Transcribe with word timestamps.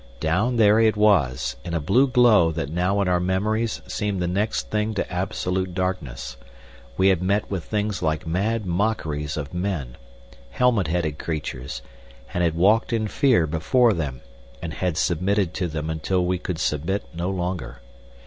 Down 0.19 0.55
there 0.55 0.79
it 0.79 0.97
was, 0.97 1.55
in 1.63 1.75
a 1.75 1.79
blue 1.79 2.07
glow 2.07 2.51
that 2.53 2.71
now 2.71 3.01
in 3.01 3.07
our 3.07 3.19
memories 3.19 3.83
seemed 3.85 4.19
the 4.19 4.27
next 4.27 4.71
thing 4.71 4.95
to 4.95 5.13
absolute 5.13 5.75
darkness, 5.75 6.37
we 6.97 7.09
had 7.09 7.21
met 7.21 7.51
with 7.51 7.63
things 7.65 8.01
like 8.01 8.25
mad 8.25 8.65
mockeries 8.65 9.37
of 9.37 9.53
men, 9.53 9.97
helmet 10.49 10.87
headed 10.87 11.19
creatures, 11.19 11.83
and 12.33 12.43
had 12.43 12.55
walked 12.55 12.91
in 12.91 13.07
fear 13.07 13.45
before 13.45 13.93
them, 13.93 14.21
and 14.59 14.73
had 14.73 14.97
submitted 14.97 15.53
to 15.53 15.67
them 15.67 15.87
until 15.87 16.25
we 16.25 16.39
could 16.39 16.57
submit 16.57 17.03
no 17.13 17.29
longer. 17.29 17.77